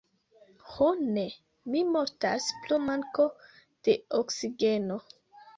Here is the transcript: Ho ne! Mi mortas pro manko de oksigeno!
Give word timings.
Ho 0.69 0.87
ne! 1.17 1.25
Mi 1.75 1.83
mortas 1.97 2.49
pro 2.63 2.81
manko 2.87 3.29
de 3.89 3.97
oksigeno! 4.23 5.03